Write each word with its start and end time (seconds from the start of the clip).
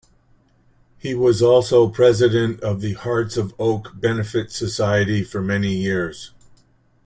He 0.97 1.13
was 1.13 1.43
also 1.43 1.87
president 1.87 2.61
of 2.61 2.81
the 2.81 2.93
Hearts 2.93 3.37
of 3.37 3.53
Oak 3.59 3.91
Benefit 4.01 4.51
Society 4.51 5.23
for 5.23 5.43
many 5.43 5.75
years. 5.75 6.31